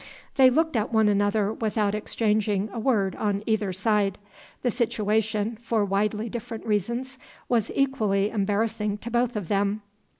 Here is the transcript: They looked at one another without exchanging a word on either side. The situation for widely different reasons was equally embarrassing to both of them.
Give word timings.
They 0.35 0.49
looked 0.49 0.75
at 0.75 0.91
one 0.91 1.07
another 1.07 1.53
without 1.53 1.93
exchanging 1.93 2.71
a 2.73 2.79
word 2.79 3.15
on 3.17 3.43
either 3.45 3.71
side. 3.71 4.17
The 4.63 4.71
situation 4.71 5.59
for 5.61 5.85
widely 5.85 6.27
different 6.27 6.65
reasons 6.65 7.19
was 7.47 7.69
equally 7.75 8.31
embarrassing 8.31 8.97
to 8.97 9.11
both 9.11 9.35
of 9.35 9.47
them. 9.47 9.83